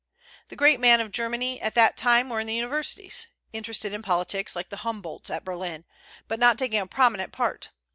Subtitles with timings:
[0.47, 4.55] The great men of Germany at that time were in the universities, interested in politics,
[4.55, 5.85] like the Humboldts at Berlin,
[6.27, 7.69] but not taking a prominent part.